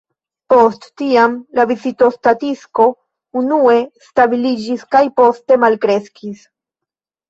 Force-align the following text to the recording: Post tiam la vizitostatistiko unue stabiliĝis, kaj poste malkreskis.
Post 0.53 0.87
tiam 1.01 1.35
la 1.59 1.65
vizitostatistiko 1.73 2.89
unue 3.45 3.79
stabiliĝis, 4.09 4.91
kaj 4.93 5.07
poste 5.23 5.65
malkreskis. 5.69 6.49